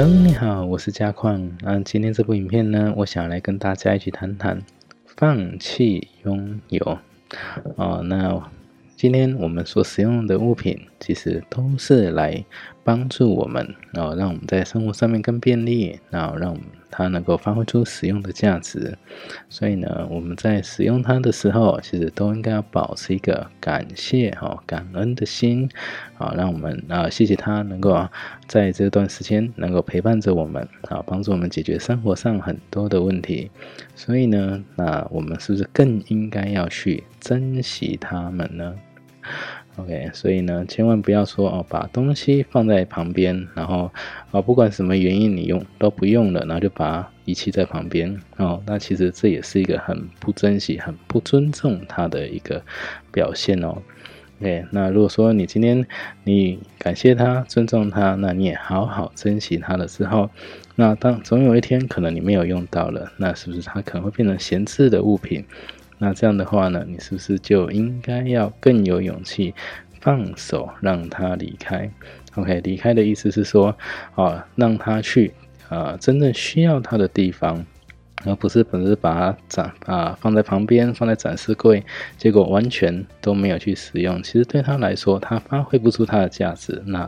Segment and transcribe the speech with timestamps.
[0.00, 1.50] Hello，你好，我是嘉矿。
[1.60, 4.62] 那今天这部影片呢，我想来跟大家一起谈谈
[5.16, 6.98] 放弃拥有。
[7.74, 8.40] 哦，那
[8.94, 12.44] 今天我们所使用的物品，其实都是来
[12.84, 16.56] 帮助我们，然后让我们在生活上面更便利，然后让。
[16.90, 18.96] 它能够发挥出使用的价值，
[19.50, 25.68] 所以呢，我们在使用它的时候，其实都应该要保持一个感谢、哈感恩的心，
[26.14, 27.92] 好，让我们啊谢谢它能够
[28.48, 33.50] 在这段时间能够陪伴着我们，啊，帮助我们解决生活上很多的问题。
[33.94, 38.74] 所以呢，那我们是不是更应该要去珍惜它们呢
[39.76, 43.92] ？OK，所以呢，千万不要说哦，把东西放在旁边，然后
[44.30, 48.62] 啊，不管什么原因你用都不用了，然后就把它遗弃在旁边哦。
[48.66, 52.62] 那其实这也是一个很不珍惜、很不尊重它的一个
[53.12, 53.76] 表现哦。
[54.40, 55.84] OK，那如果说你今天
[56.22, 60.30] 你感谢他、尊重他，那你也好好珍惜他的时候，
[60.76, 65.44] 那当总有一天可能你没有用到了，那是不是它可能会变成闲置的物品？
[65.98, 69.52] 那这样的话呢，你是不是就应该要更有勇气
[70.00, 71.90] 放手让他离开
[72.36, 73.76] ？OK，离开的意思是说，
[74.14, 75.34] 啊，让他去
[75.68, 77.66] 啊真正需要他的地方，
[78.24, 81.84] 而不是本是把它展啊放在旁边，放在展示柜，
[82.16, 84.22] 结果完全都没有去使用。
[84.22, 86.82] 其实对他来说，他发挥不出他的价值。
[86.86, 87.00] 那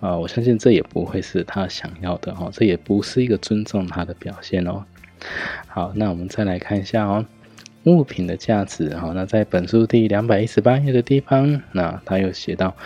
[0.00, 4.84] 啊，我相信这也不会是他想要的哦，这也不是一个尊重他的表现哦。
[5.66, 7.24] 好，那我们再来看一下哦。
[7.84, 12.76] 物品的价值，好，那在本书第两百一十八页的地方，那他又写到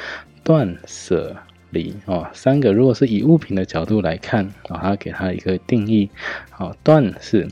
[0.44, 1.36] 断舍
[1.70, 6.08] 离哦，三个，如果是以物品的角度来看，啊，他给他一个定义，
[6.50, 7.48] 好，断是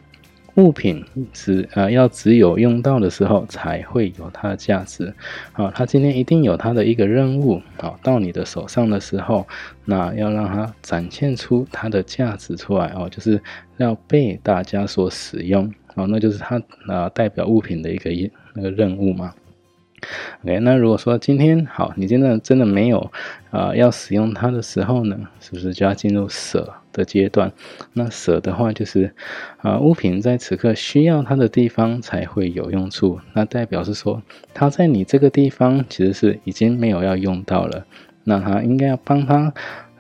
[0.56, 5.14] 物品只啊要只有用到的时候才会有它的价值，
[5.53, 9.47] 好，它今天一定有它的一个任务，好，到你的手上的时候，
[9.86, 13.41] 那要让它展现出它的价值出来哦，就是
[13.78, 15.72] 要被大家所使用。
[15.94, 19.34] 哦，那就是它啊代表物品的一个一那个任务嘛。
[20.43, 23.12] OK，那如果说今天好，你真的真的没有
[23.50, 27.53] 啊要使用它的时候呢，是不是就要进入舍的阶段？
[27.92, 29.14] 那舍的话就是
[29.58, 34.22] 啊物品在此刻需要它的地方才会有用处，那代表是说
[34.54, 37.86] 它在你这个地方其实是已经没有要用到了，
[38.25, 39.52] 那它应该要帮它。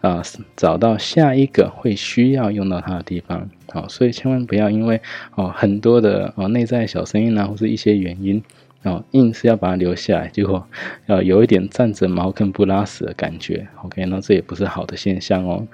[0.02, 0.20] 啊，
[0.56, 5.00] 找到下一个会需要用到它的地方，好，所以千万不要因为
[5.36, 8.42] 哦很多的哦内在小声音啊，或是一些原因
[8.82, 10.66] 哦，硬是要把它留下来，结果
[11.06, 13.68] 呃有一点站着茅坑不拉屎的感觉。
[13.84, 15.68] OK，那这也不是好的现象哦。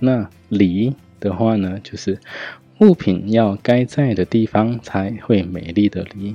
[0.00, 2.18] 那离的话呢，就是
[2.78, 6.34] 物品要该在的地方才会美丽的离。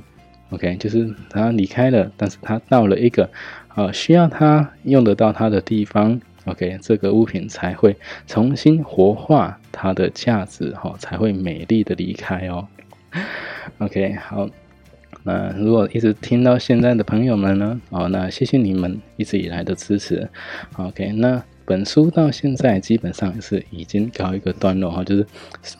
[0.50, 3.28] OK，就是它离开了，但是它到了一个
[3.74, 6.20] 呃需要它用得到它的地方。
[6.44, 7.96] OK，这个物品才会
[8.28, 12.68] 重新活化它的价值，哈，才会美丽的离开哦。
[13.78, 14.48] OK，好，
[15.24, 20.28] 那如果一直听到现在的朋友们呢，哦，那谢谢你们一直以来的支持。
[20.76, 25.26] OK，那本书到现在基本上是已经告一个段落哈，就是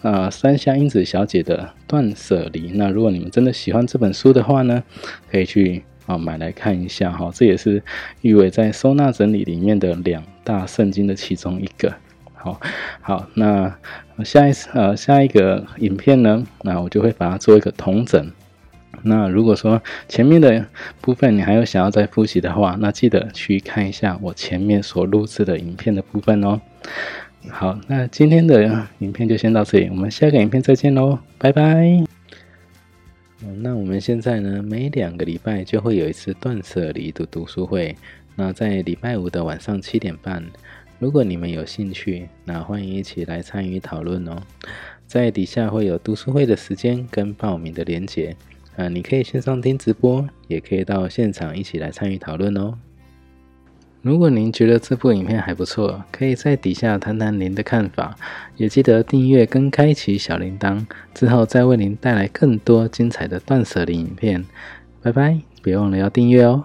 [0.02, 2.72] 啊，三下英子小姐的断舍离。
[2.74, 4.84] 那如果你们真的喜欢这本书的话呢，
[5.30, 5.82] 可以去。
[6.06, 7.82] 啊，买来看一下哈，这也是
[8.20, 11.92] 誉为在收纳整理里面的两大圣经的其中一个。
[12.32, 12.60] 好，
[13.00, 13.76] 好，那
[14.22, 18.30] 下一次呃下一个影片呢，那我就会把它做一个同整。
[19.02, 20.66] 那如果说前面的
[21.00, 26.60] 部分你还有想要再复习的话，那记得去看一下我前面所录制的影片的部分哦。
[27.48, 32.04] 好，那今天的影片就先到这里，我们下个影片再见喽，拜拜。
[33.58, 37.94] 那我们现在呢，每两个礼拜就会有一次断舍离的读书会。
[38.34, 40.44] 那在礼拜五的晚上七点半，
[40.98, 44.42] 如果你们有兴趣，那欢迎一起来参与讨论哦。
[45.06, 48.34] 在底下会有读书会的时间跟报名的连结，
[48.76, 52.74] 啊，你可以线上听直播，也可以到现场一起来参与讨论哦。
[54.02, 58.14] 如果您觉得这部影片还不错，可以在底下谈谈您的看法，
[58.56, 64.44] 也记得订阅跟开启小铃铛，之后再为您带来更多精彩的断舍离影片。
[65.02, 66.64] 拜拜，别忘了要订阅哦。